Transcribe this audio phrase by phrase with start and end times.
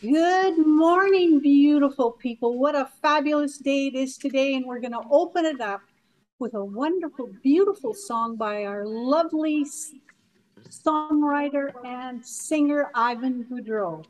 [0.00, 2.58] Good morning, beautiful people.
[2.58, 4.54] What a fabulous day it is today.
[4.54, 5.82] And we're going to open it up
[6.38, 9.66] with a wonderful, beautiful song by our lovely
[10.70, 14.02] songwriter and singer, Ivan Boudreau.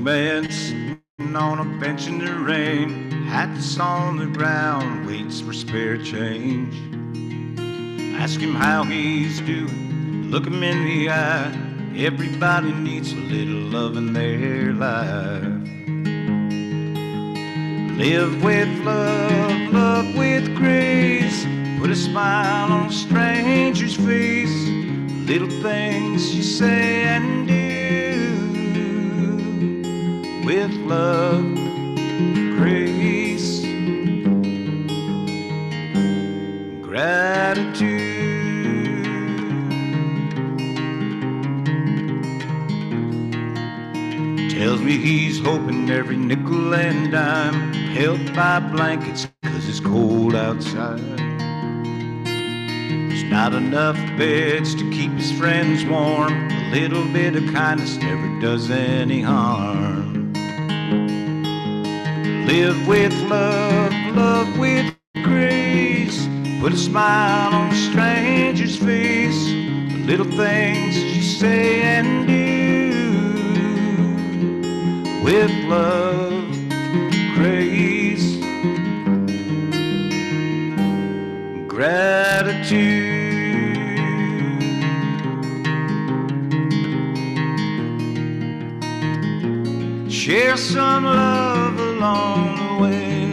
[0.00, 5.98] Man sitting on a bench in the rain, hats on the ground, waits for spare
[5.98, 6.74] change.
[8.16, 11.52] Ask him how he's doing, look him in the eye.
[11.96, 15.68] Everybody needs a little love in their life.
[17.98, 21.44] Live with love, love with grace.
[21.78, 24.68] Put a smile on a stranger's face.
[25.28, 27.59] Little things you say and do
[30.50, 31.44] with love,
[32.58, 33.60] grace,
[36.82, 37.78] gratitude.
[44.50, 50.98] Tells me he's hoping every nickel and dime held by blankets cause it's cold outside.
[52.26, 56.32] There's not enough beds to keep his friends warm.
[56.50, 59.89] A little bit of kindness never does any harm.
[62.50, 66.26] Live with love, love with grace.
[66.60, 69.46] Put a smile on a stranger's face.
[69.46, 72.42] The little things that you say and do.
[75.22, 76.44] With love,
[77.36, 78.38] grace,
[81.68, 82.98] gratitude.
[90.10, 91.49] Share some love
[92.00, 93.28] along the way.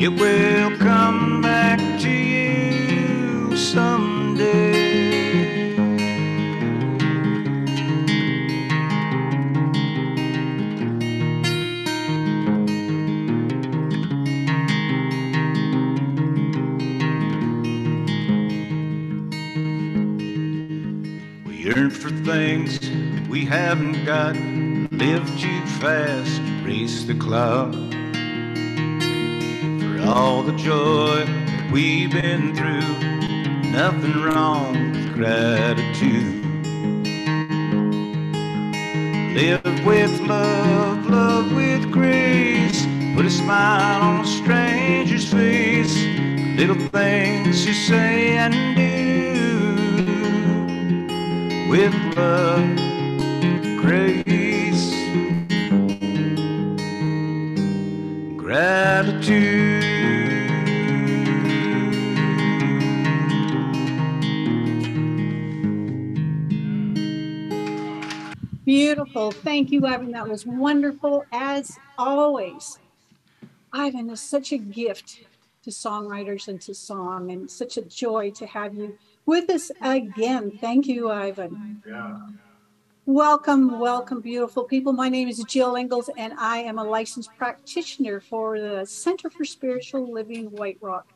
[0.00, 4.76] It will come back to you someday.
[21.44, 22.78] We yearn for things
[23.28, 24.47] we haven't got.
[24.98, 27.72] Live too fast, race the clock.
[29.80, 32.98] For all the joy that we've been through,
[33.70, 36.44] nothing wrong with gratitude.
[39.36, 42.84] Live with love, love with grace.
[43.14, 45.96] Put a smile on a stranger's face.
[46.58, 48.88] Little things you say and do
[51.70, 52.87] with love,
[69.28, 69.44] Beautiful.
[69.44, 70.12] Thank you, Ivan.
[70.12, 72.78] That was wonderful as always.
[73.74, 75.20] Ivan is such a gift
[75.64, 78.96] to songwriters and to song, and such a joy to have you
[79.26, 80.56] with us again.
[80.62, 81.82] Thank you, Ivan.
[81.86, 82.20] Yeah.
[83.04, 84.94] Welcome, welcome, beautiful people.
[84.94, 89.44] My name is Jill Ingalls, and I am a licensed practitioner for the Center for
[89.44, 91.06] Spiritual Living White Rock.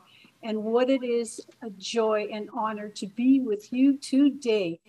[0.42, 4.80] And what it is a joy and honor to be with you today.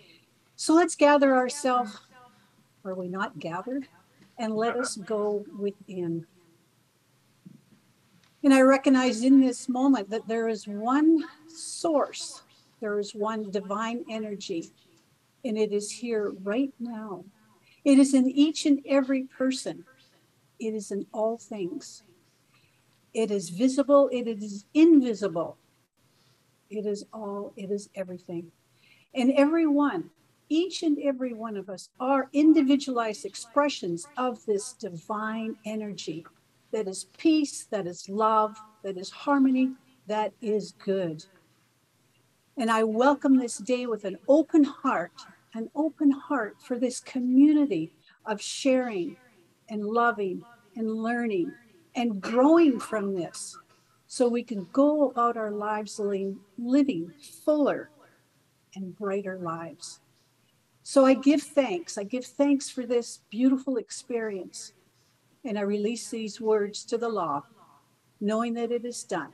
[0.58, 1.98] So let's gather ourselves.
[2.86, 3.88] Are we not gathered?
[4.38, 6.26] And let us go within.
[8.44, 12.44] And I recognize in this moment that there is one source,
[12.82, 14.72] there is one divine energy
[15.46, 17.24] and it is here right now.
[17.84, 19.86] It is in each and every person.
[20.60, 22.04] It is in all things.
[23.14, 25.58] It is visible, it is invisible.
[26.70, 28.52] It is all, it is everything.
[29.14, 30.10] And every one,
[30.54, 36.26] each and every one of us are individualized expressions of this divine energy
[36.72, 39.72] that is peace, that is love, that is harmony,
[40.08, 41.24] that is good.
[42.58, 45.12] And I welcome this day with an open heart
[45.54, 47.92] an open heart for this community
[48.26, 49.16] of sharing
[49.70, 50.44] and loving
[50.76, 51.52] and learning
[51.96, 53.58] and growing from this
[54.08, 57.12] so we can go about our lives living, living
[57.46, 57.90] fuller
[58.76, 60.00] and brighter lives.
[60.84, 61.98] So I give thanks.
[61.98, 64.74] I give thanks for this beautiful experience.
[65.46, 67.44] And I release these words to the law,
[68.20, 69.32] knowing that it is done.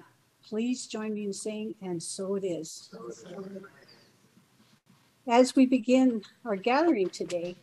[0.48, 2.90] Please join me in saying, and so it is.
[5.28, 7.56] as we begin our gathering today,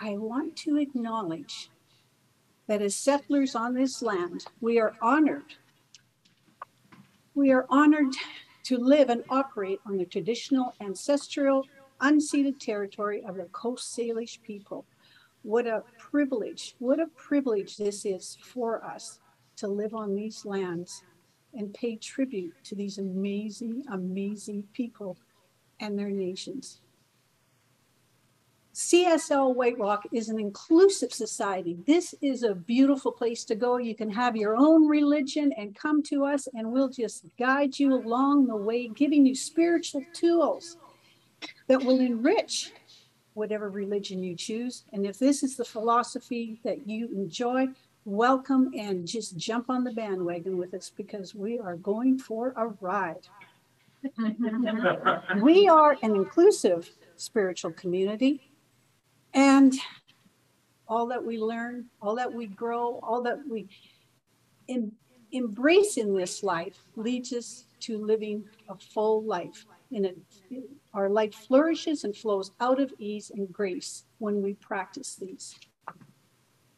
[0.00, 1.70] I want to acknowledge
[2.66, 5.54] that as settlers on this land, we are honored.
[7.34, 8.14] We are honored
[8.64, 11.66] to live and operate on the traditional, ancestral,
[12.04, 14.84] unceded territory of the Coast Salish people.
[15.42, 19.18] What a privilege, what a privilege this is for us
[19.56, 21.02] to live on these lands
[21.54, 25.16] and pay tribute to these amazing, amazing people
[25.80, 26.80] and their nations.
[28.74, 31.78] CSL White Rock is an inclusive society.
[31.86, 33.76] This is a beautiful place to go.
[33.76, 37.94] You can have your own religion and come to us, and we'll just guide you
[37.94, 40.76] along the way, giving you spiritual tools
[41.68, 42.72] that will enrich
[43.34, 44.84] whatever religion you choose.
[44.92, 47.66] And if this is the philosophy that you enjoy,
[48.04, 52.68] welcome and just jump on the bandwagon with us because we are going for a
[52.80, 53.26] ride.
[55.42, 58.50] we are an inclusive spiritual community
[59.32, 59.74] and
[60.86, 63.66] all that we learn, all that we grow, all that we
[64.68, 64.92] em-
[65.32, 69.64] embrace in this life leads us to living a full life.
[69.90, 70.18] In it,
[70.94, 75.56] our life flourishes and flows out of ease and grace when we practice these.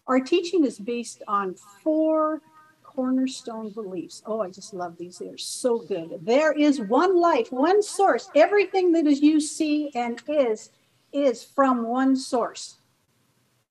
[0.06, 2.40] Our teaching is based on four
[2.82, 4.22] cornerstone beliefs.
[4.24, 5.18] Oh, I just love these.
[5.18, 6.18] They're so good.
[6.22, 8.30] There is one life, one source.
[8.34, 10.70] Everything that is you see and is
[11.12, 12.76] is from one source.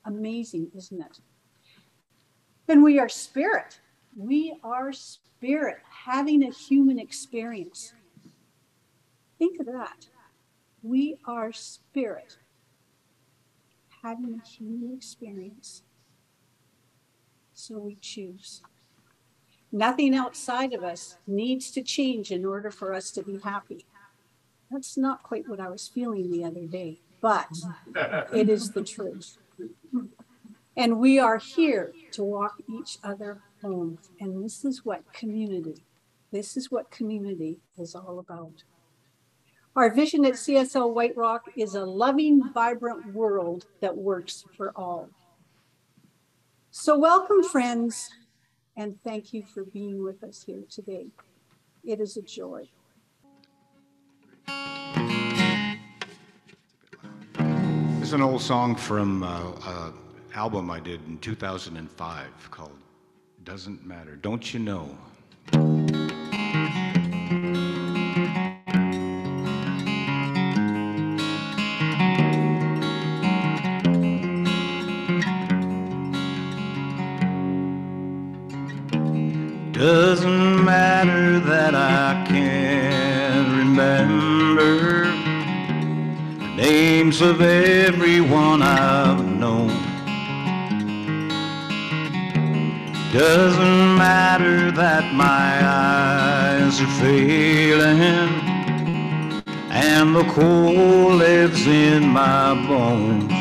[0.05, 1.19] Amazing, isn't it?
[2.67, 3.79] Then we are spirit.
[4.15, 7.93] We are spirit having a human experience.
[9.39, 10.07] Think of that.
[10.85, 12.37] We are spirit
[14.03, 15.81] having a human experience.
[17.53, 18.61] So we choose.
[19.71, 23.85] Nothing outside of us needs to change in order for us to be happy.
[24.69, 27.47] That's not quite what I was feeling the other day but
[28.33, 29.37] it is the truth.
[30.77, 33.97] And we are here to walk each other home.
[34.19, 35.81] And this is what community,
[36.31, 38.63] this is what community is all about.
[39.75, 45.09] Our vision at CSL White Rock is a loving, vibrant world that works for all.
[46.71, 48.09] So, welcome, friends,
[48.77, 51.07] and thank you for being with us here today.
[51.83, 52.69] It is a joy.
[57.99, 59.93] This is an old song from uh, an
[60.35, 62.71] album I did in 2005 called
[63.43, 64.15] Doesn't Matter.
[64.15, 64.97] Don't you know?
[87.19, 89.69] Names of everyone I've known.
[93.13, 98.29] Doesn't matter that my eyes are failing
[99.71, 103.31] and the cold lives in my bones.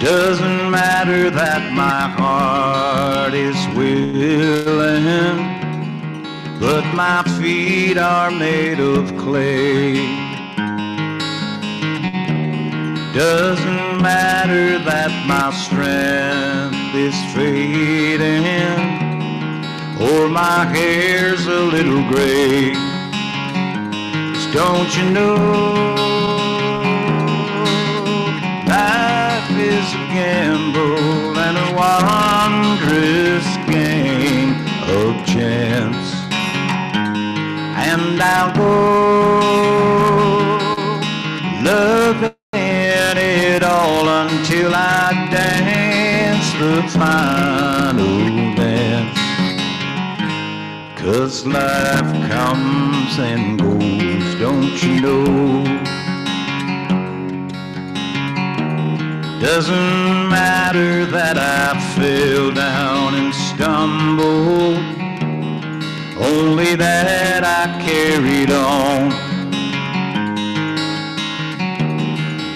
[0.00, 5.60] Doesn't matter that my heart is willing
[6.58, 10.19] but my feet are made of clay.
[13.20, 18.48] Doesn't matter that my strength is fading,
[20.00, 22.72] or my hair's a little gray.
[24.32, 25.36] Just don't you know,
[28.64, 34.56] life is a gamble and a wondrous game
[34.96, 36.08] of chance
[37.84, 40.09] and I'll go
[46.92, 49.18] the final dance.
[51.00, 55.64] Cause life comes and goes, don't you know?
[59.40, 64.78] Doesn't matter that I fell down and stumbled
[66.18, 69.10] only that I carried on.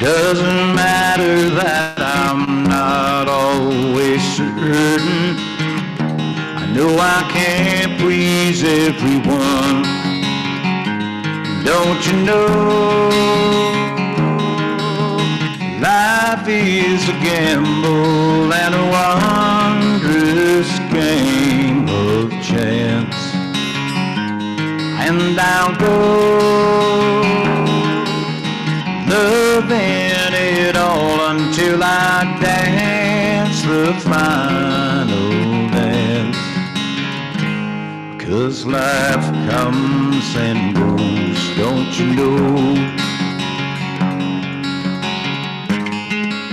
[0.00, 2.63] Doesn't matter that I'm
[4.36, 5.36] certain.
[6.60, 9.82] I know I can't please everyone.
[11.64, 13.44] Don't you know?
[15.80, 23.34] Life is a gamble and a wondrous game of chance
[25.06, 27.23] and I'll go
[33.84, 36.36] dance the final dance.
[38.22, 42.74] Cause life comes and goes, don't you know?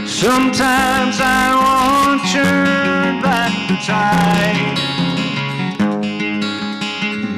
[0.06, 2.22] Sometimes I want
[3.24, 4.78] back the tide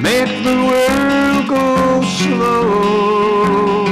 [0.02, 3.86] Make the world go slow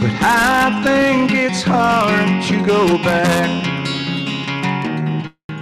[0.00, 1.31] But I think
[1.72, 3.50] hard to go back?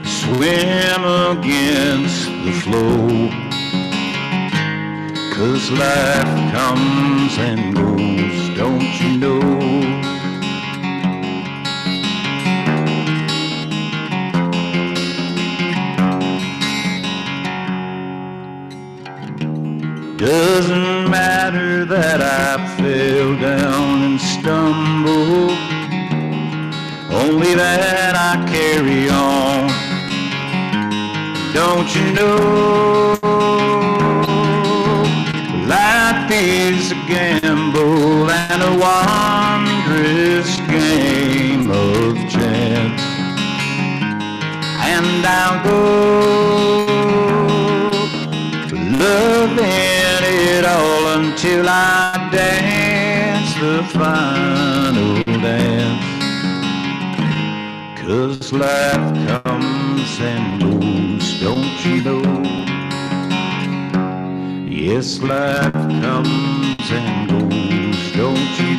[0.05, 1.03] Swim
[1.35, 3.31] against the flow.
[5.37, 9.41] Cause life comes and goes, don't you know?
[20.19, 24.90] Doesn't matter that I fell down and stumbled,
[27.31, 29.71] only that I carry on.
[31.55, 33.15] Don't you know?
[35.75, 43.03] Life is a gamble and a wondrous game of chance.
[44.93, 45.81] And I'll go
[49.05, 54.50] loving it all until I dance the final
[58.41, 62.23] Cause life comes and goes, don't you know?
[64.67, 68.77] Yes, life comes and goes, don't you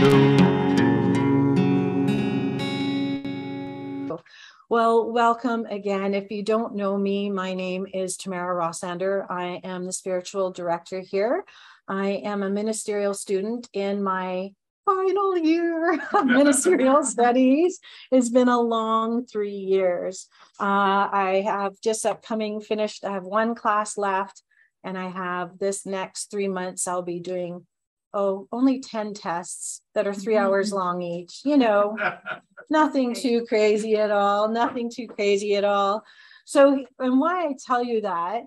[4.09, 4.19] know?
[4.67, 6.15] Well, welcome again.
[6.15, 9.27] If you don't know me, my name is Tamara Rossander.
[9.29, 11.45] I am the spiritual director here.
[11.87, 14.53] I am a ministerial student in my
[14.95, 17.79] final year of ministerial studies.
[18.11, 20.27] It's been a long three years.
[20.59, 24.43] Uh, I have just upcoming finished, I have one class left,
[24.83, 27.65] and I have this next three months, I'll be doing,
[28.13, 31.97] oh, only 10 tests that are three hours long each, you know,
[32.69, 36.03] nothing too crazy at all, nothing too crazy at all.
[36.45, 38.43] So, and why I tell you that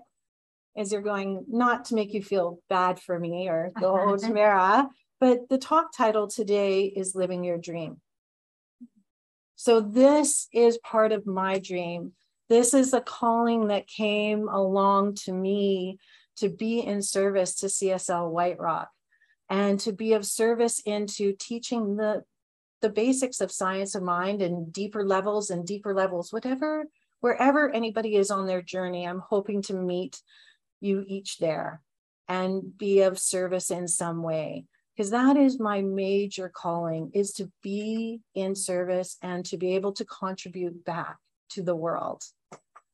[0.75, 4.89] is you're going not to make you feel bad for me or go, oh, Tamara,
[5.25, 7.99] but the talk title today is Living Your Dream.
[9.55, 12.11] So, this is part of my dream.
[12.47, 15.97] This is a calling that came along to me
[16.37, 18.89] to be in service to CSL White Rock
[19.49, 22.21] and to be of service into teaching the
[22.83, 26.85] the basics of science of mind and deeper levels and deeper levels whatever
[27.21, 30.21] wherever anybody is on their journey i'm hoping to meet
[30.81, 31.81] you each there
[32.27, 34.65] and be of service in some way
[34.95, 39.91] because that is my major calling is to be in service and to be able
[39.93, 41.17] to contribute back
[41.49, 42.23] to the world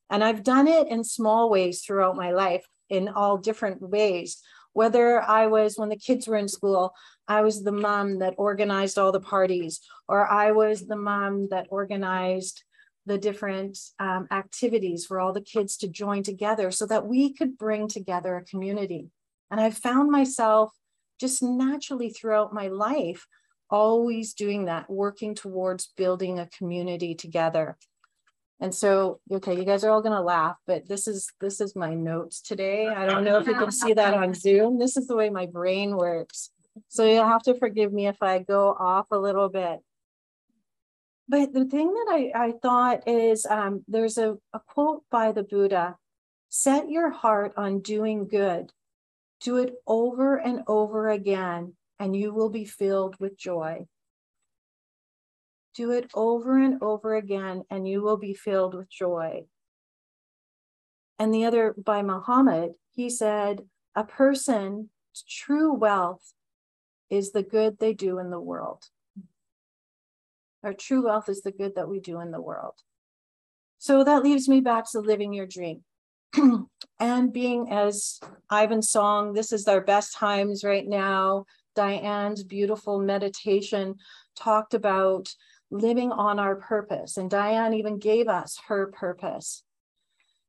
[0.10, 4.41] and i've done it in small ways throughout my life in all different ways
[4.74, 6.93] whether I was when the kids were in school,
[7.27, 11.67] I was the mom that organized all the parties, or I was the mom that
[11.70, 12.63] organized
[13.05, 17.58] the different um, activities for all the kids to join together so that we could
[17.58, 19.10] bring together a community.
[19.50, 20.72] And I found myself
[21.22, 23.25] just naturally throughout my life
[23.70, 27.78] always doing that, working towards building a community together.
[28.60, 31.94] And so, okay, you guys are all gonna laugh, but this is this is my
[31.96, 32.88] notes today.
[32.88, 34.78] I don't know if you can see that on Zoom.
[34.78, 36.51] This is the way my brain works.
[36.90, 39.80] So you'll have to forgive me if I go off a little bit.
[41.28, 45.44] But the thing that I, I thought is um, there's a, a quote by the
[45.44, 45.96] Buddha
[46.50, 48.72] set your heart on doing good,
[49.41, 53.86] do it over and over again, and you will be filled with joy.
[55.74, 59.45] Do it over and over again, and you will be filled with joy.
[61.17, 63.62] And the other by Muhammad, he said,
[63.95, 64.88] A person's
[65.27, 66.33] true wealth
[67.10, 68.86] is the good they do in the world.
[70.63, 72.75] Our true wealth is the good that we do in the world.
[73.79, 75.83] So that leaves me back to living your dream.
[77.00, 78.19] and being as
[78.51, 81.45] Ivan's song, this is our best times right now.
[81.75, 83.95] Diane's beautiful meditation
[84.35, 85.33] talked about
[85.69, 87.17] living on our purpose.
[87.17, 89.63] And Diane even gave us her purpose.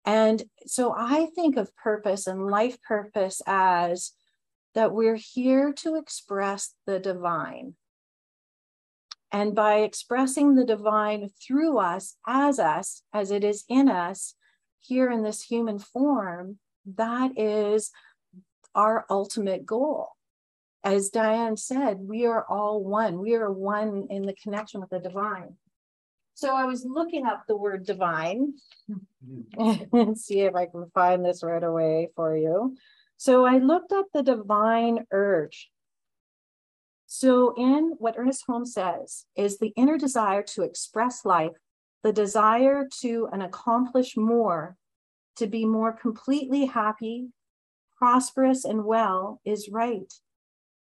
[0.04, 4.12] And so I think of purpose and life purpose as
[4.74, 7.74] that we're here to express the divine.
[9.30, 14.34] And by expressing the divine through us, as us, as it is in us,
[14.82, 16.58] here in this human form,
[16.96, 17.90] that is
[18.74, 20.08] our ultimate goal.
[20.84, 23.18] As Diane said, we are all one.
[23.18, 25.56] We are one in the connection with the divine.
[26.34, 28.54] So I was looking up the word divine
[29.58, 32.76] and see if I can find this right away for you.
[33.16, 35.70] So I looked up the divine urge.
[37.14, 41.52] So, in what Ernest Holmes says, is the inner desire to express life,
[42.02, 44.76] the desire to and accomplish more,
[45.37, 47.28] to be more completely happy,
[47.97, 50.12] prosperous, and well is right.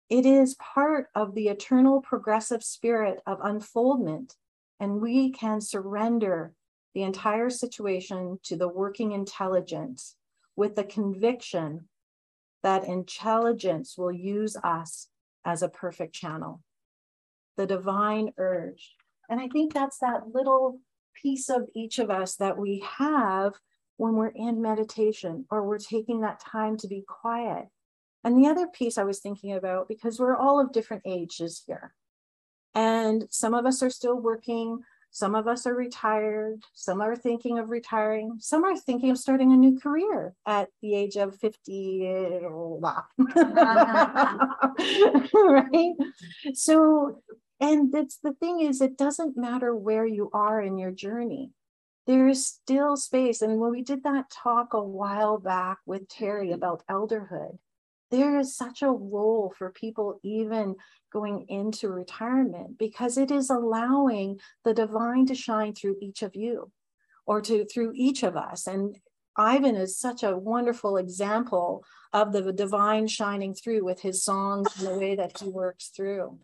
[0.08, 4.34] It is part of the eternal progressive spirit of unfoldment,
[4.78, 6.52] and we can surrender
[6.94, 10.16] the entire situation to the working intelligence
[10.54, 11.88] with the conviction
[12.62, 15.08] that intelligence will use us
[15.44, 16.62] as a perfect channel.
[17.56, 18.94] The divine urge.
[19.28, 20.80] And I think that's that little
[21.22, 23.54] piece of each of us that we have
[23.96, 27.66] when we're in meditation or we're taking that time to be quiet.
[28.24, 31.94] And the other piece I was thinking about, because we're all of different ages here,
[32.74, 34.80] and some of us are still working,
[35.10, 39.50] some of us are retired, some are thinking of retiring, some are thinking of starting
[39.52, 42.10] a new career at the age of 50.
[45.34, 45.94] right?
[46.52, 47.22] So,
[47.60, 51.52] and that's the thing is, it doesn't matter where you are in your journey.
[52.06, 53.42] There is still space.
[53.42, 56.54] And when we did that talk a while back with Terry mm-hmm.
[56.54, 57.58] about elderhood,
[58.10, 60.76] there is such a role for people even
[61.12, 66.70] going into retirement because it is allowing the divine to shine through each of you
[67.26, 68.98] or to through each of us and
[69.36, 71.82] ivan is such a wonderful example
[72.12, 76.38] of the divine shining through with his songs and the way that he works through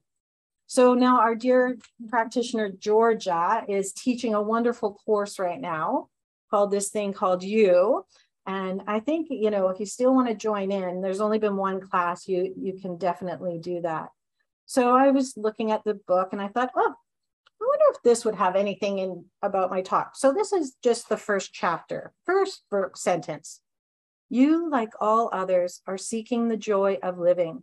[0.72, 1.76] so now our dear
[2.08, 6.08] practitioner georgia is teaching a wonderful course right now
[6.50, 8.04] called this thing called you
[8.46, 11.56] and I think, you know, if you still want to join in, there's only been
[11.56, 14.08] one class, you you can definitely do that.
[14.66, 16.94] So I was looking at the book and I thought, oh,
[17.60, 20.16] I wonder if this would have anything in about my talk.
[20.16, 22.62] So this is just the first chapter, first
[22.96, 23.60] sentence.
[24.28, 27.62] You, like all others, are seeking the joy of living.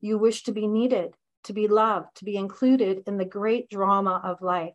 [0.00, 4.20] You wish to be needed, to be loved, to be included in the great drama
[4.22, 4.74] of life.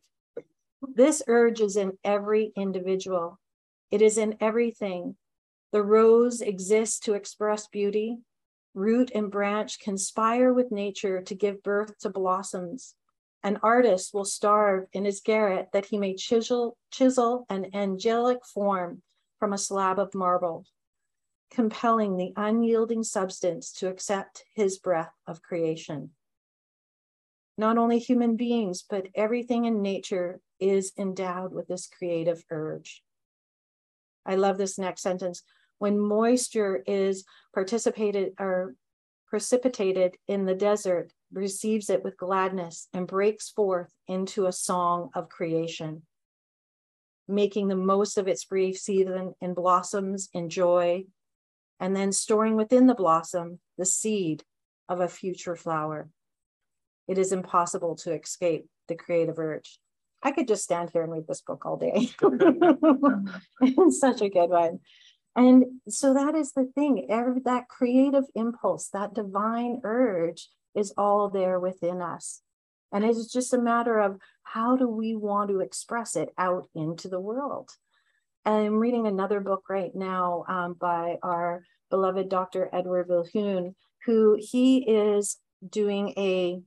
[0.82, 3.40] This urge is in every individual.
[3.92, 5.16] It is in everything
[5.76, 8.20] the rose exists to express beauty.
[8.74, 12.96] Root and branch conspire with nature to give birth to blossoms.
[13.44, 19.02] An artist will starve in his garret that he may chisel, chisel an angelic form
[19.38, 20.66] from a slab of marble,
[21.52, 26.12] compelling the unyielding substance to accept his breath of creation.
[27.58, 33.02] Not only human beings, but everything in nature is endowed with this creative urge.
[34.26, 35.44] I love this next sentence
[35.78, 38.76] when moisture is participated or
[39.28, 45.30] precipitated in the desert, receives it with gladness and breaks forth into a song of
[45.30, 46.04] creation,
[47.28, 51.04] making the most of its brief season in blossoms in joy,
[51.80, 54.44] and then storing within the blossom the seed
[54.88, 56.10] of a future flower.
[57.08, 59.80] It is impossible to escape the creative urge.
[60.24, 62.10] I could just stand here and read this book all day.
[63.62, 64.80] it's such a good one.
[65.36, 71.30] And so that is the thing, every, that creative impulse, that divine urge is all
[71.30, 72.42] there within us.
[72.92, 76.68] And it is just a matter of how do we want to express it out
[76.74, 77.70] into the world.
[78.46, 82.70] I'm reading another book right now um, by our beloved Dr.
[82.72, 83.74] Edward Viljoen,
[84.06, 85.38] who he is
[85.68, 86.62] doing a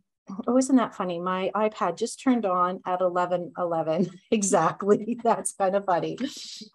[0.46, 1.20] oh, isn't that funny?
[1.20, 4.10] My iPad just turned on at 11 11.
[4.30, 5.18] exactly.
[5.24, 6.18] That's kind of funny.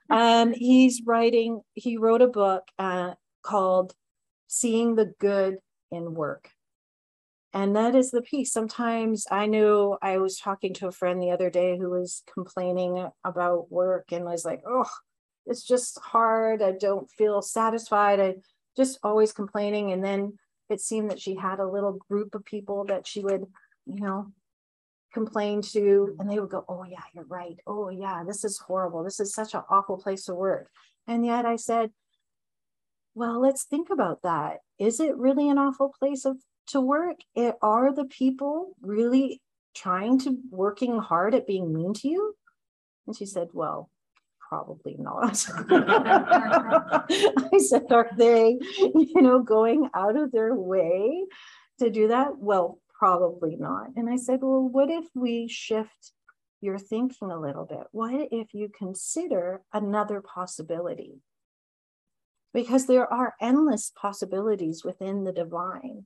[0.09, 3.93] Um, he's writing, he wrote a book uh, called
[4.47, 5.57] Seeing the Good
[5.91, 6.49] in Work.
[7.53, 8.51] And that is the piece.
[8.51, 13.07] Sometimes I know I was talking to a friend the other day who was complaining
[13.23, 14.89] about work and was like, oh,
[15.45, 16.63] it's just hard.
[16.63, 18.19] I don't feel satisfied.
[18.19, 18.35] I
[18.75, 19.91] just always complaining.
[19.91, 20.37] And then
[20.69, 23.45] it seemed that she had a little group of people that she would,
[23.85, 24.31] you know,
[25.13, 27.57] complain to, and they would go, Oh, yeah, you're right.
[27.67, 29.03] Oh, yeah, this is horrible.
[29.03, 30.69] This is such an awful place to work.
[31.07, 31.91] And yet I said,
[33.13, 34.59] Well, let's think about that.
[34.79, 37.17] Is it really an awful place of to work?
[37.35, 39.41] It, are the people really
[39.75, 42.35] trying to working hard at being mean to you?
[43.05, 43.89] And she said, Well,
[44.49, 45.45] probably not.
[45.69, 51.25] I said, are they, you know, going out of their way
[51.79, 52.37] to do that?
[52.37, 53.87] Well, probably not.
[53.95, 56.11] And I said, well, what if we shift
[56.61, 57.87] your thinking a little bit?
[57.91, 61.21] What if you consider another possibility?
[62.53, 66.05] because there are endless possibilities within the divine.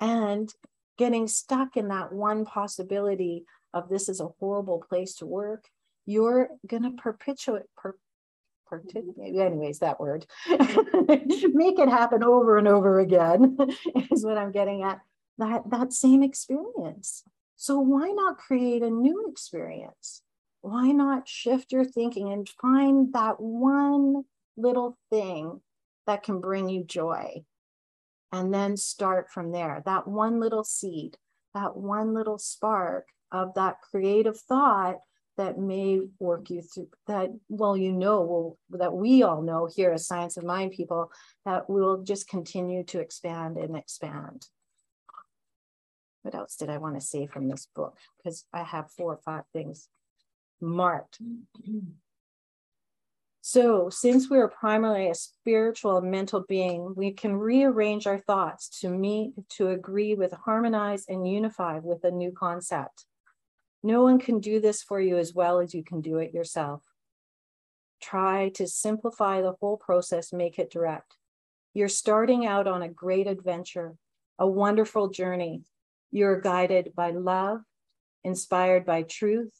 [0.00, 0.52] And
[0.98, 5.64] getting stuck in that one possibility of this is a horrible place to work,
[6.06, 7.94] you're going to perpetuate, per,
[9.24, 13.56] anyways, that word, make it happen over and over again
[14.10, 15.00] is what I'm getting at.
[15.38, 17.22] That, that same experience.
[17.56, 20.22] So why not create a new experience?
[20.60, 24.24] Why not shift your thinking and find that one
[24.56, 25.60] little thing
[26.06, 27.44] that can bring you joy?
[28.30, 29.82] And then start from there.
[29.84, 31.18] That one little seed,
[31.54, 34.98] that one little spark of that creative thought
[35.36, 39.92] that may work you through that well you know well that we all know here
[39.92, 41.10] as science of mind people
[41.44, 44.46] that will just continue to expand and expand.
[46.22, 47.96] What else did i want to say from this book?
[48.18, 49.88] Because i have four or five things
[50.60, 51.18] marked.
[53.44, 58.80] So since we are primarily a spiritual and mental being we can rearrange our thoughts
[58.80, 63.06] to meet to agree with harmonize and unify with a new concept
[63.82, 66.82] no one can do this for you as well as you can do it yourself.
[68.00, 71.16] Try to simplify the whole process, make it direct.
[71.74, 73.94] You're starting out on a great adventure,
[74.38, 75.62] a wonderful journey.
[76.10, 77.60] You're guided by love,
[78.24, 79.52] inspired by truth,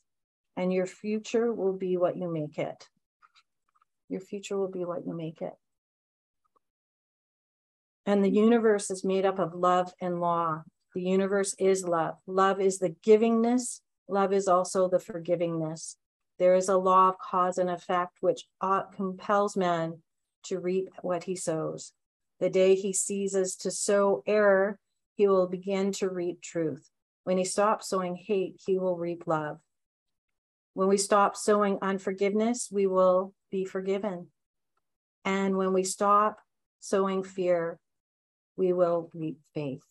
[0.57, 2.89] and your future will be what you make it.
[4.09, 5.55] Your future will be what you make it.
[8.05, 10.65] And the universe is made up of love and law.
[10.95, 12.17] The universe is love.
[12.27, 15.97] Love is the givingness Love is also the forgivingness.
[16.39, 18.47] There is a law of cause and effect which
[18.95, 20.03] compels man
[20.45, 21.93] to reap what he sows.
[22.41, 24.79] The day he ceases to sow error,
[25.15, 26.91] he will begin to reap truth.
[27.25, 29.61] When he stops sowing hate, he will reap love.
[30.75, 34.29] When we stop sowing unforgiveness, we will be forgiven.
[35.25, 36.41] And when we stop
[36.81, 37.79] sowing fear,
[38.57, 39.85] we will reap faith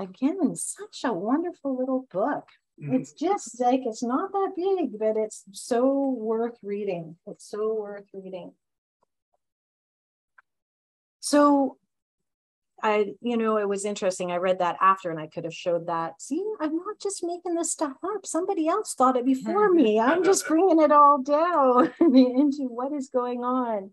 [0.00, 2.46] again, such a wonderful little book.
[2.82, 2.94] Mm-hmm.
[2.94, 7.16] It's just like it's not that big, but it's so worth reading.
[7.26, 8.52] It's so worth reading.
[11.20, 11.76] So
[12.82, 14.32] I, you know, it was interesting.
[14.32, 16.22] I read that after and I could have showed that.
[16.22, 18.24] See, I'm not just making this stuff up.
[18.24, 20.00] Somebody else thought it before me.
[20.00, 23.90] I'm just bringing it all down into what is going on.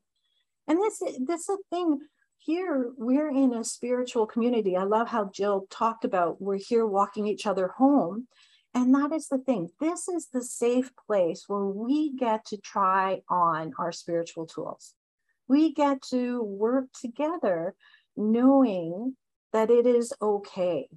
[0.69, 1.99] And this, this is a thing
[2.47, 4.77] here we're in a spiritual community.
[4.77, 8.27] I love how Jill talked about we're here walking each other home.
[8.73, 9.69] And that is the thing.
[9.81, 14.93] This is the safe place where we get to try on our spiritual tools.
[15.49, 17.75] We get to work together
[18.15, 19.17] knowing
[19.51, 20.87] that it is okay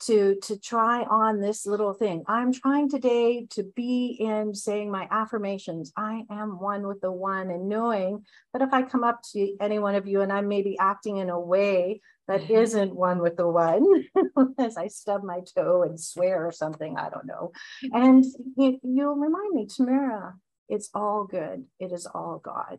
[0.00, 2.24] to to try on this little thing.
[2.26, 5.92] I'm trying today to be in saying my affirmations.
[5.96, 9.78] I am one with the one and knowing that if i come up to any
[9.78, 12.54] one of you and i'm maybe acting in a way that mm-hmm.
[12.54, 13.84] isn't one with the one
[14.58, 17.52] as i stub my toe and swear or something i don't know.
[17.92, 18.24] And
[18.56, 20.34] you, you'll remind me tamara
[20.68, 21.64] it's all good.
[21.80, 22.78] It is all god.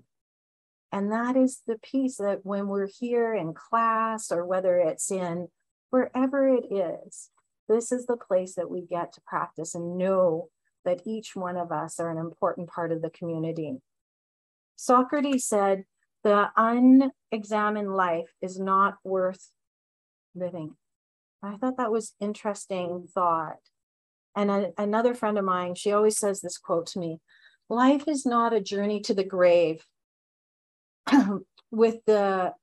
[0.91, 5.47] And that is the piece that when we're here in class or whether it's in
[5.89, 7.29] wherever it is,
[7.67, 10.49] this is the place that we get to practice and know
[10.85, 13.77] that each one of us are an important part of the community.
[14.75, 15.85] Socrates said,
[16.23, 19.51] the unexamined life is not worth
[20.35, 20.75] living.
[21.41, 23.59] I thought that was interesting thought.
[24.35, 27.19] And a, another friend of mine, she always says this quote to me
[27.69, 29.85] life is not a journey to the grave
[31.71, 32.53] with the,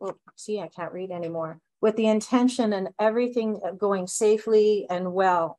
[0.00, 5.58] well, see, I can't read anymore with the intention and everything going safely and well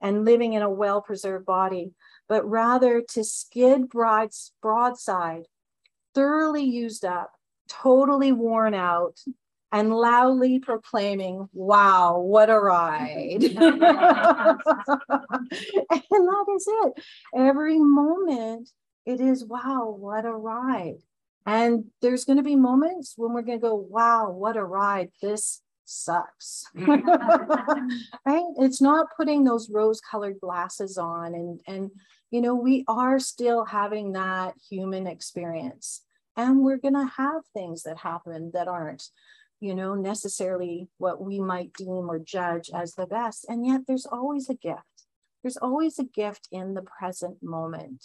[0.00, 1.92] and living in a well preserved body,
[2.28, 4.30] but rather to skid broad,
[4.62, 5.44] broadside,
[6.14, 7.32] thoroughly used up,
[7.68, 9.20] totally worn out,
[9.72, 13.42] and loudly proclaiming, Wow, what a ride.
[13.44, 14.56] and that
[16.54, 16.92] is it.
[17.36, 18.68] Every moment,
[19.06, 20.98] it is, Wow, what a ride.
[21.46, 25.10] And there's going to be moments when we're going to go, wow, what a ride.
[25.22, 26.64] This sucks.
[26.74, 28.44] right?
[28.58, 31.34] It's not putting those rose colored glasses on.
[31.34, 31.90] And, and,
[32.30, 36.02] you know, we are still having that human experience.
[36.36, 39.04] And we're going to have things that happen that aren't,
[39.60, 43.46] you know, necessarily what we might deem or judge as the best.
[43.48, 44.84] And yet there's always a gift.
[45.42, 48.04] There's always a gift in the present moment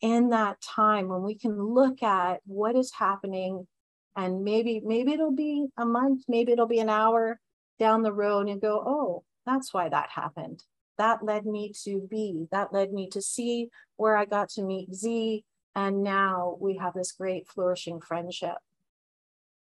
[0.00, 3.66] in that time when we can look at what is happening
[4.14, 7.40] and maybe maybe it'll be a month maybe it'll be an hour
[7.78, 10.62] down the road and go oh that's why that happened
[10.98, 14.92] that led me to b that led me to c where i got to meet
[14.94, 15.44] z
[15.76, 18.56] And now we have this great flourishing friendship.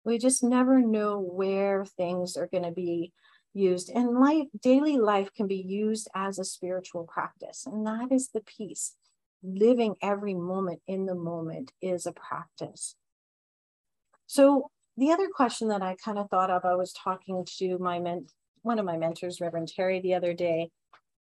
[0.04, 3.14] We just never know where things are going to be
[3.54, 3.92] used.
[3.94, 7.68] And life, daily life can be used as a spiritual practice.
[7.68, 8.96] And that is the piece.
[9.42, 12.96] Living every moment in the moment is a practice.
[14.28, 18.00] So the other question that I kind of thought of, I was talking to my
[18.00, 18.28] men,
[18.64, 20.70] one of my mentors, Reverend Terry, the other day,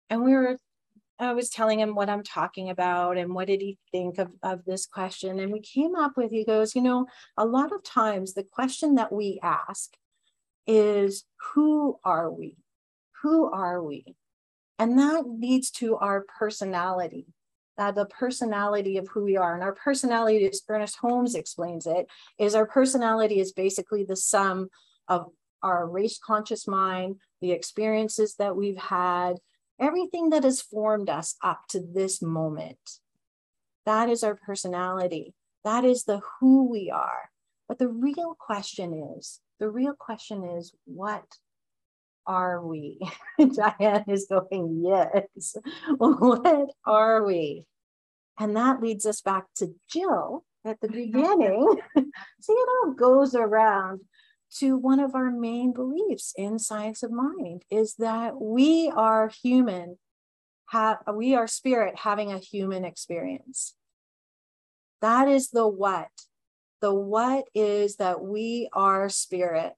[0.09, 0.57] and we were,
[1.19, 4.65] I was telling him what I'm talking about and what did he think of, of
[4.65, 5.39] this question.
[5.39, 8.95] And we came up with, he goes, you know, a lot of times the question
[8.95, 9.91] that we ask
[10.67, 12.57] is, who are we?
[13.23, 14.15] Who are we?
[14.79, 17.27] And that leads to our personality
[17.79, 19.55] uh, the personality of who we are.
[19.55, 24.69] And our personality, as Ernest Holmes explains it, is our personality is basically the sum
[25.07, 25.31] of
[25.63, 29.35] our race conscious mind, the experiences that we've had,
[29.81, 32.99] everything that has formed us up to this moment.
[33.87, 35.35] That is our personality.
[35.65, 37.31] That is the who we are.
[37.69, 41.25] But the real question is the real question is what
[42.29, 43.01] are we?
[43.39, 45.57] Diane is going, yes.
[45.97, 47.65] what are we?
[48.39, 51.79] And that leads us back to Jill at the beginning.
[51.97, 54.03] See, it all goes around
[54.59, 59.99] to one of our main beliefs in science of mind is that we are human,
[60.69, 63.75] have we are spirit having a human experience.
[65.01, 66.09] That is the what.
[66.81, 69.75] The what is that we are spirit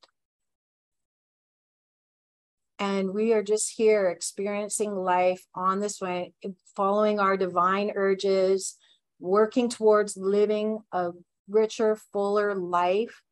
[2.81, 6.33] and we are just here experiencing life on this way,
[6.75, 8.79] following our divine urges,
[9.21, 11.11] working towards living a
[11.47, 13.23] richer, fuller life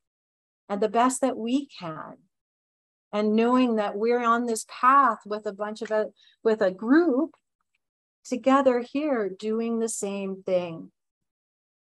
[0.69, 2.19] and the best that we can.
[3.11, 6.09] And knowing that we're on this path with a bunch of a,
[6.45, 7.31] with a group
[8.27, 10.93] together here doing the same thing.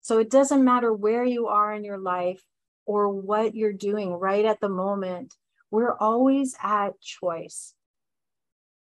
[0.02, 2.44] So it doesn't matter where you are in your life
[2.86, 5.34] or what you're doing right at the moment
[5.76, 7.74] we're always at choice.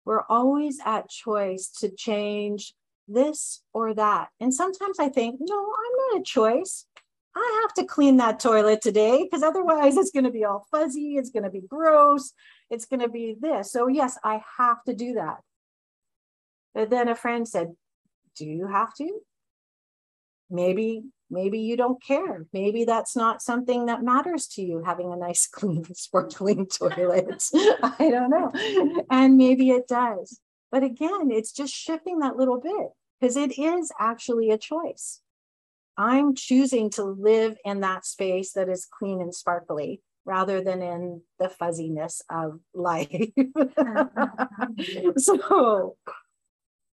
[0.05, 2.75] We're always at choice to change
[3.09, 4.29] this or that.
[4.39, 6.85] And sometimes I think, no, I'm not a choice.
[7.35, 11.17] I have to clean that toilet today because otherwise it's going to be all fuzzy.
[11.17, 12.33] It's going to be gross.
[12.69, 13.73] It's going to be this.
[13.73, 15.39] So, yes, I have to do that.
[16.75, 17.75] But then a friend said,
[18.37, 19.21] Do you have to?
[20.51, 22.47] Maybe maybe you don't care.
[22.53, 27.45] Maybe that's not something that matters to you having a nice clean sparkling toilet.
[27.55, 29.05] I don't know.
[29.11, 30.41] And maybe it does.
[30.71, 35.21] But again it's just shifting that little bit because it is actually a choice.
[35.97, 41.23] I'm choosing to live in that space that is clean and sparkly rather than in
[41.39, 43.09] the fuzziness of life.
[45.17, 45.97] So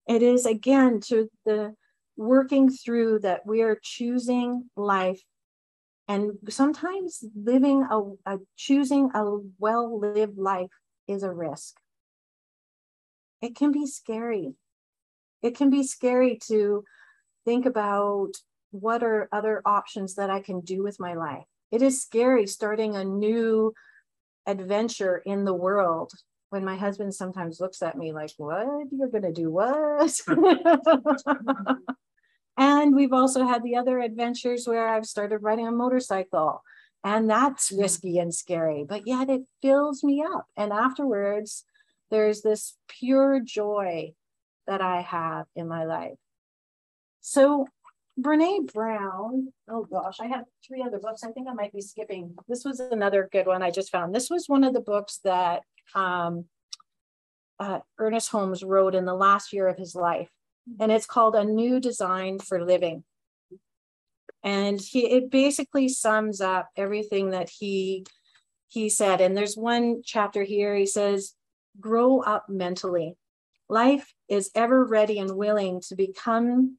[0.07, 1.75] it is again to the
[2.17, 5.21] working through that we are choosing life
[6.07, 10.71] and sometimes living a, a choosing a well lived life
[11.07, 11.75] is a risk.
[13.41, 14.53] It can be scary.
[15.41, 16.83] It can be scary to
[17.43, 18.31] think about
[18.71, 21.45] what are other options that i can do with my life.
[21.71, 23.73] It is scary starting a new
[24.45, 26.11] adventure in the world
[26.49, 30.21] when my husband sometimes looks at me like what you're going to do what
[32.57, 36.63] And we've also had the other adventures where I've started riding a motorcycle.
[37.03, 40.45] And that's risky and scary, but yet it fills me up.
[40.57, 41.65] And afterwards,
[42.09, 44.13] there's this pure joy
[44.65, 46.17] that I have in my life.
[47.21, 47.67] So,
[48.19, 51.23] Brene Brown, oh gosh, I have three other books.
[51.23, 52.33] I think I might be skipping.
[52.47, 54.15] This was another good one I just found.
[54.15, 55.61] This was one of the books that
[55.93, 56.45] um,
[57.59, 60.29] uh, Ernest Holmes wrote in the last year of his life
[60.79, 63.03] and it's called A New Design for Living.
[64.43, 68.05] And he it basically sums up everything that he
[68.67, 69.21] he said.
[69.21, 71.33] And there's one chapter here, he says,
[71.79, 73.15] grow up mentally.
[73.69, 76.77] Life is ever ready and willing to become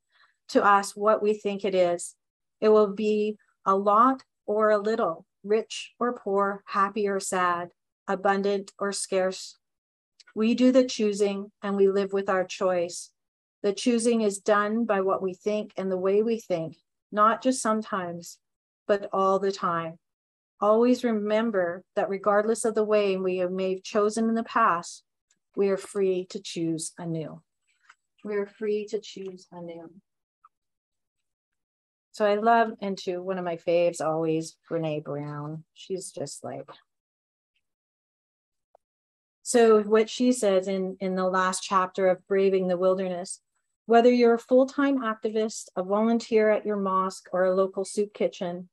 [0.49, 2.15] to us what we think it is.
[2.61, 7.71] It will be a lot or a little, rich or poor, happy or sad,
[8.09, 9.59] abundant or scarce.
[10.35, 13.11] We do the choosing and we live with our choice.
[13.63, 16.77] The choosing is done by what we think and the way we think,
[17.11, 18.39] not just sometimes,
[18.87, 19.99] but all the time.
[20.61, 25.03] Always remember that regardless of the way we may have chosen in the past,
[25.55, 27.43] we are free to choose anew.
[28.25, 29.91] We are free to choose anew.
[32.13, 35.65] So I love into one of my faves always, Brene Brown.
[35.75, 36.71] She's just like
[39.47, 43.41] so what she says in in the last chapter of braving the wilderness
[43.87, 48.13] Whether you're a full time activist, a volunteer at your mosque, or a local soup
[48.13, 48.69] kitchen,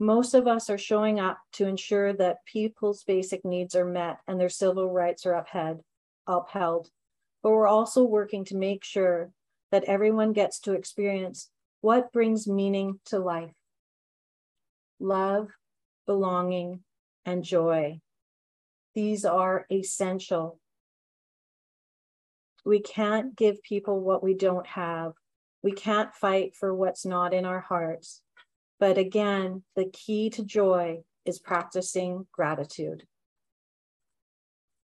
[0.00, 4.40] most of us are showing up to ensure that people's basic needs are met and
[4.40, 5.84] their civil rights are upheld.
[6.26, 6.90] upheld.
[7.44, 9.30] But we're also working to make sure
[9.70, 11.48] that everyone gets to experience
[11.82, 13.54] what brings meaning to life
[14.98, 15.50] love,
[16.04, 16.80] belonging,
[17.24, 18.00] and joy.
[18.94, 20.58] These are essential.
[22.64, 25.12] We can't give people what we don't have.
[25.62, 28.22] We can't fight for what's not in our hearts.
[28.78, 33.06] But again, the key to joy is practicing gratitude.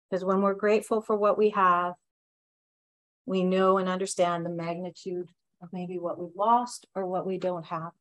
[0.10, 1.94] Because when we're grateful for what we have,
[3.26, 5.30] we know and understand the magnitude
[5.62, 7.92] of maybe what we've lost or what we don't have.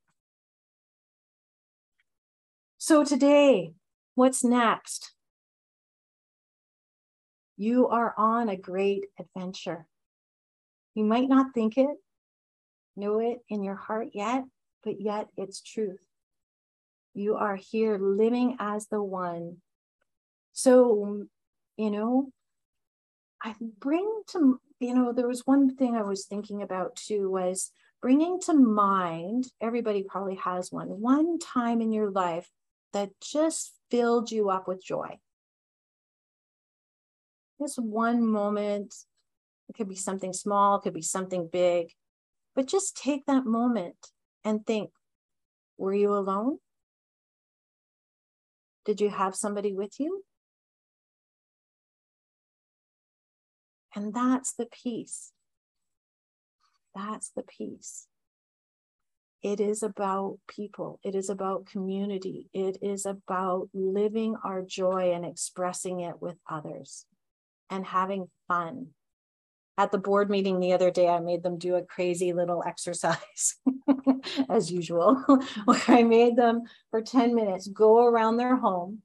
[2.78, 3.72] So, today,
[4.14, 5.15] what's next?
[7.56, 9.86] You are on a great adventure.
[10.94, 11.96] You might not think it,
[12.96, 14.44] know it in your heart yet,
[14.82, 16.00] but yet it's truth.
[17.14, 19.56] You are here living as the one.
[20.52, 21.24] So,
[21.76, 22.30] you know,
[23.42, 27.70] I bring to, you know, there was one thing I was thinking about too was
[28.02, 32.50] bringing to mind, everybody probably has one, one time in your life
[32.92, 35.18] that just filled you up with joy.
[37.60, 38.94] Just one moment,
[39.68, 41.92] it could be something small, it could be something big,
[42.54, 43.96] but just take that moment
[44.44, 44.90] and think
[45.78, 46.58] were you alone?
[48.84, 50.24] Did you have somebody with you?
[53.94, 55.32] And that's the peace.
[56.94, 58.06] That's the peace.
[59.42, 60.98] It is about people.
[61.02, 62.48] It is about community.
[62.52, 67.06] It is about living our joy and expressing it with others
[67.70, 68.88] and having fun
[69.78, 73.56] at the board meeting the other day, I made them do a crazy little exercise,
[74.48, 75.16] as usual,
[75.64, 79.02] where I made them for 10 minutes go around their home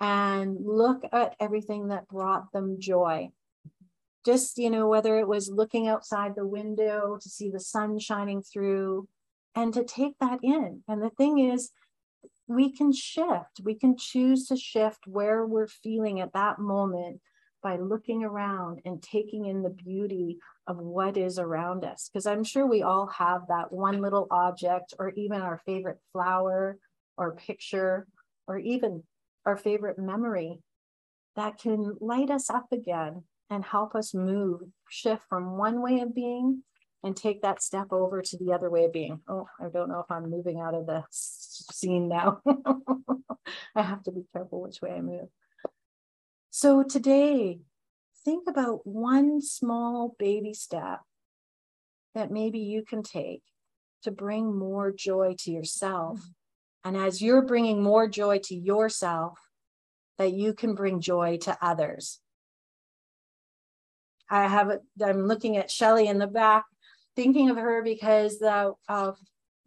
[0.00, 3.30] and look at everything that brought them joy.
[4.24, 8.42] Just, you know, whether it was looking outside the window to see the sun shining
[8.42, 9.08] through
[9.54, 10.82] and to take that in.
[10.88, 11.70] And the thing is,
[12.46, 17.20] we can shift, we can choose to shift where we're feeling at that moment
[17.64, 22.08] by looking around and taking in the beauty of what is around us.
[22.12, 26.78] Because I'm sure we all have that one little object, or even our favorite flower
[27.16, 28.06] or picture,
[28.46, 29.02] or even
[29.46, 30.60] our favorite memory
[31.36, 36.14] that can light us up again and help us move, shift from one way of
[36.14, 36.62] being
[37.02, 39.20] and take that step over to the other way of being.
[39.28, 42.40] Oh, I don't know if I'm moving out of the scene now.
[43.74, 45.28] I have to be careful which way I move.
[46.56, 47.58] So today,
[48.24, 51.00] think about one small baby step
[52.14, 53.42] that maybe you can take
[54.04, 56.20] to bring more joy to yourself.
[56.84, 59.36] And as you're bringing more joy to yourself,
[60.18, 62.20] that you can bring joy to others.
[64.30, 66.66] I have, I'm looking at Shelly in the back,
[67.16, 69.16] thinking of her because the, oh,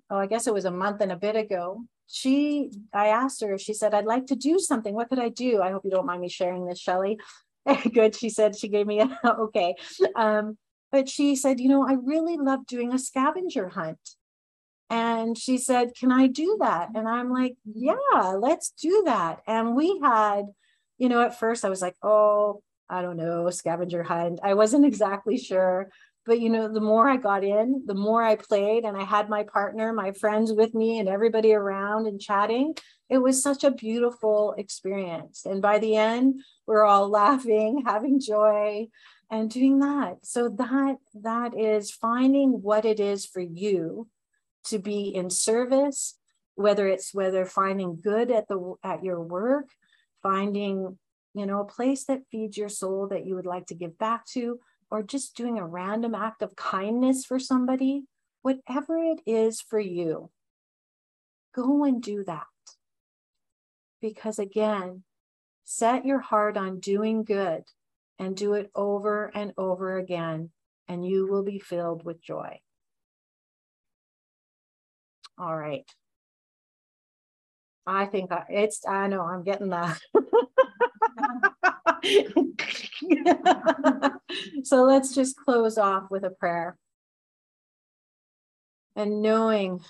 [0.10, 3.74] I guess it was a month and a bit ago, she i asked her she
[3.74, 4.94] said i'd like to do something.
[4.94, 5.62] What could i do?
[5.62, 7.20] I hope you don't mind me sharing this shelly
[7.94, 9.76] good she said she gave me a okay.
[10.16, 10.58] Um,
[10.92, 14.00] but she said you know i really love doing a scavenger hunt.
[14.90, 16.90] And she said can i do that?
[16.96, 19.42] And i'm like yeah let's do that.
[19.48, 20.46] And we had
[20.98, 24.40] you know at first i was like oh i don't know scavenger hunt.
[24.44, 25.90] I wasn't exactly sure
[26.28, 29.30] but you know the more i got in the more i played and i had
[29.30, 32.76] my partner my friends with me and everybody around and chatting
[33.10, 35.46] it was such a beautiful experience.
[35.46, 38.88] And by the end we're all laughing having joy
[39.30, 40.20] and doing that.
[40.24, 44.08] So that that is finding what it is for you
[44.66, 46.16] to be in service
[46.56, 49.70] whether it's whether finding good at the at your work
[50.24, 50.98] finding
[51.36, 54.26] you know a place that feeds your soul that you would like to give back
[54.26, 58.06] to or just doing a random act of kindness for somebody,
[58.42, 60.30] whatever it is for you,
[61.54, 62.46] go and do that.
[64.02, 65.04] Because again,
[65.66, 67.64] set your heart on doing good
[68.20, 70.52] and do it over and over again,
[70.88, 72.60] and you will be filled with joy.
[75.38, 75.86] All right.
[77.86, 80.00] I think it's, I know I'm getting that.
[84.64, 86.78] so let's just close off with a prayer.
[88.96, 89.82] And knowing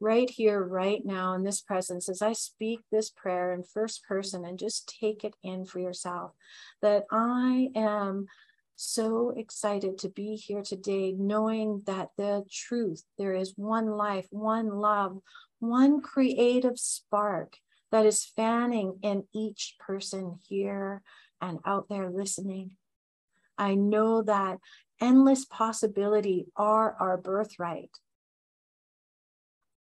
[0.00, 4.44] right here, right now, in this presence, as I speak this prayer in first person
[4.44, 6.32] and just take it in for yourself
[6.82, 8.26] that I am
[8.74, 14.70] so excited to be here today, knowing that the truth, there is one life, one
[14.70, 15.18] love,
[15.60, 17.56] one creative spark
[17.92, 21.02] that is fanning in each person here
[21.40, 22.76] and out there listening.
[23.56, 24.58] I know that
[25.00, 27.90] endless possibility are our birthright.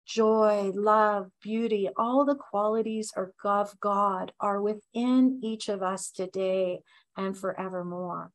[0.05, 3.31] Joy, love, beauty, all the qualities of
[3.79, 6.81] God are within each of us today
[7.15, 8.31] and forevermore.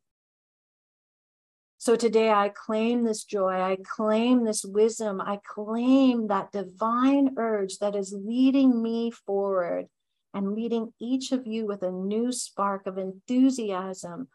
[1.86, 7.78] So today I claim this joy, I claim this wisdom, I claim that divine urge
[7.78, 9.86] that is leading me forward
[10.34, 14.26] and leading each of you with a new spark of enthusiasm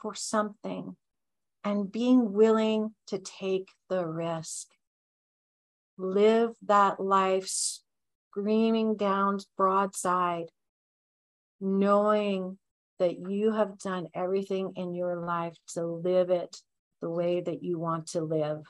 [0.00, 0.96] for something
[1.62, 4.68] and being willing to take the risk.
[5.98, 10.46] Live that life screaming down broadside,
[11.60, 12.56] knowing
[12.98, 16.62] that you have done everything in your life to live it
[17.04, 18.64] the way that you want to live.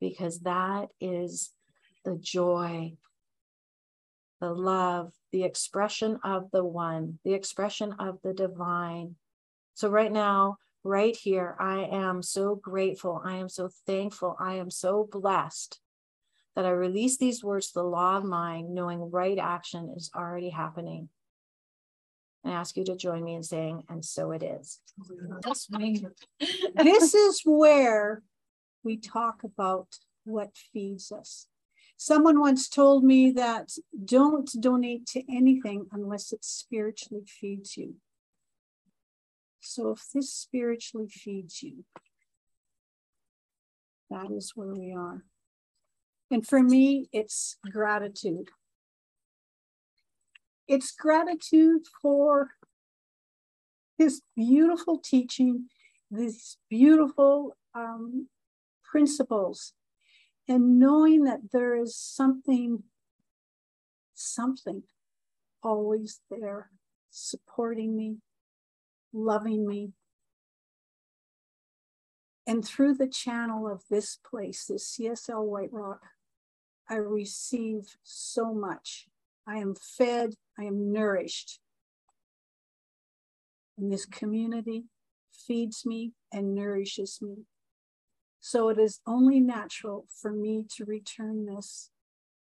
[0.00, 1.50] Because that is
[2.04, 2.92] the joy,
[4.40, 9.16] the love, the expression of the one, the expression of the divine.
[9.74, 13.20] So, right now, right here, I am so grateful.
[13.24, 14.36] I am so thankful.
[14.38, 15.80] I am so blessed
[16.54, 20.50] that I release these words to the law of mind, knowing right action is already
[20.50, 21.08] happening.
[22.44, 24.80] I ask you to join me in saying, and so it is.
[26.74, 28.22] this is where
[28.82, 29.88] we talk about
[30.24, 31.46] what feeds us.
[31.96, 33.70] Someone once told me that
[34.04, 37.96] don't donate to anything unless it spiritually feeds you.
[39.60, 41.84] So if this spiritually feeds you,
[44.08, 45.24] that is where we are.
[46.30, 48.48] And for me, it's gratitude.
[50.70, 52.50] It's gratitude for
[53.98, 55.64] this beautiful teaching,
[56.12, 58.28] these beautiful um,
[58.84, 59.72] principles,
[60.46, 62.84] and knowing that there is something,
[64.14, 64.84] something
[65.60, 66.70] always there
[67.10, 68.18] supporting me,
[69.12, 69.90] loving me.
[72.46, 76.02] And through the channel of this place, this CSL White Rock,
[76.88, 79.09] I receive so much.
[79.46, 81.58] I am fed, I am nourished.
[83.76, 84.84] And this community
[85.32, 87.44] feeds me and nourishes me.
[88.40, 91.90] So it is only natural for me to return this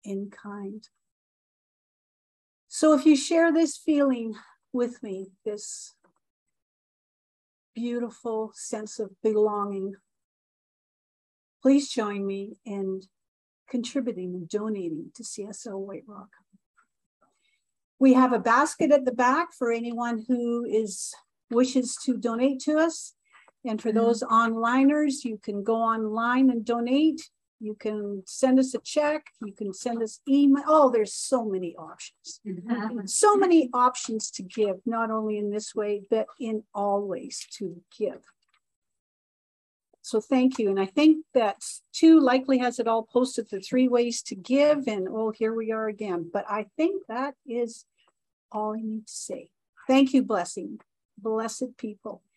[0.03, 0.87] in kind.
[2.69, 4.35] So if you share this feeling
[4.73, 5.95] with me, this
[7.75, 9.95] beautiful sense of belonging,
[11.63, 13.03] please join me in
[13.69, 16.29] contributing and donating to CSL White Rock.
[17.99, 21.15] We have a basket at the back for anyone who is
[21.51, 23.15] wishes to donate to us.
[23.65, 23.99] And for mm-hmm.
[23.99, 27.23] those onliners, you can go online and donate.
[27.61, 29.27] You can send us a check.
[29.43, 30.65] You can send us email.
[30.67, 32.41] Oh, there's so many options.
[32.47, 33.07] Mm-hmm.
[33.07, 37.81] so many options to give, not only in this way, but in all ways to
[37.99, 38.21] give.
[40.05, 40.69] So thank you.
[40.69, 44.87] And I think that two likely has it all posted the three ways to give.
[44.87, 46.29] And oh, here we are again.
[46.31, 47.87] But I think that is
[48.53, 49.49] all I need to say.
[49.87, 50.81] Thank you, blessing,
[51.17, 52.23] blessed people.